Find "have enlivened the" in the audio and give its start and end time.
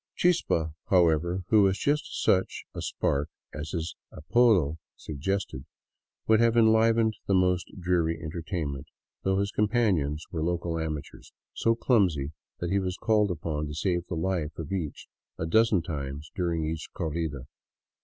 6.39-7.35